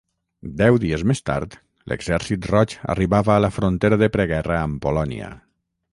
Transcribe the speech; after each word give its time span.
Deu 0.61 0.77
dies 0.83 1.03
més 1.11 1.21
tard, 1.31 1.57
l'Exèrcit 1.91 2.49
Roig 2.53 2.75
arribava 2.95 3.35
a 3.35 3.39
la 3.47 3.53
frontera 3.59 4.03
de 4.05 4.11
preguerra 4.17 4.57
amb 4.63 4.85
Polònia. 4.87 5.31